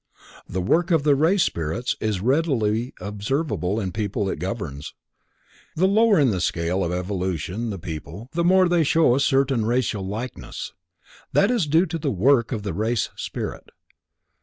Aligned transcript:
The 0.49 0.61
work 0.63 0.89
of 0.89 1.03
the 1.03 1.13
race 1.13 1.43
spirits 1.43 1.95
is 1.99 2.21
readily 2.21 2.91
observable 2.99 3.79
in 3.79 3.89
the 3.89 3.93
people 3.93 4.27
it 4.31 4.39
governs. 4.39 4.95
The 5.75 5.87
lower 5.87 6.19
in 6.19 6.31
the 6.31 6.41
scale 6.41 6.83
of 6.83 6.91
evolution 6.91 7.69
the 7.69 7.77
people, 7.77 8.27
the 8.31 8.43
more 8.43 8.67
they 8.67 8.83
show 8.83 9.13
a 9.13 9.19
certain 9.19 9.63
racial 9.63 10.03
likeness. 10.03 10.73
That 11.33 11.51
is 11.51 11.67
due 11.67 11.85
to 11.85 11.99
the 11.99 12.09
work 12.09 12.51
of 12.51 12.63
the 12.63 12.73
race 12.73 13.11
spirit. 13.15 13.69